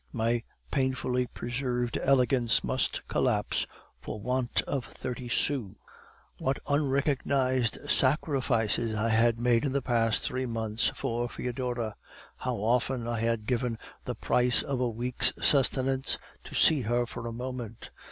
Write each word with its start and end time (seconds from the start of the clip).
My 0.13 0.41
painfully 0.71 1.27
preserved 1.27 1.95
elegance 2.01 2.63
must 2.63 3.07
collapse 3.07 3.67
for 4.01 4.19
want 4.19 4.63
of 4.63 4.83
thirty 4.83 5.29
sous. 5.29 5.75
"What 6.39 6.57
unrecognized 6.67 7.77
sacrifices 7.87 8.95
I 8.95 9.09
had 9.09 9.37
made 9.39 9.63
in 9.63 9.73
the 9.73 9.81
past 9.83 10.23
three 10.23 10.47
months 10.47 10.91
for 10.95 11.29
Foedora! 11.29 11.93
How 12.37 12.55
often 12.55 13.07
I 13.07 13.19
had 13.19 13.45
given 13.45 13.77
the 14.03 14.15
price 14.15 14.63
of 14.63 14.79
a 14.79 14.89
week's 14.89 15.33
sustenance 15.39 16.17
to 16.45 16.55
see 16.55 16.81
her 16.81 17.05
for 17.05 17.27
a 17.27 17.31
moment! 17.31 17.91